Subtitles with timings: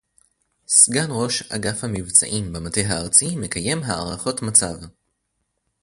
[0.67, 4.75] סגן ראש אגף המבצעים במטה הארצי מקיים הערכות מצב